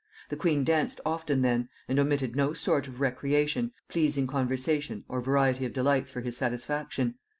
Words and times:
The 0.29 0.35
queen 0.35 0.63
danced 0.63 0.99
often 1.05 1.43
then, 1.43 1.69
and 1.87 1.99
omitted 1.99 2.35
no 2.35 2.53
sort 2.53 2.87
of 2.87 3.01
recreation, 3.01 3.71
pleasing 3.87 4.25
conversation, 4.25 5.03
or 5.07 5.21
variety 5.21 5.63
of 5.63 5.73
delights 5.73 6.09
for 6.09 6.21
his 6.21 6.35
satisfaction. 6.35 7.19